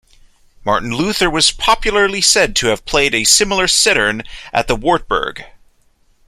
[0.65, 5.45] Martin Luther was popularly said to have played a similar cittern at the Wartburg.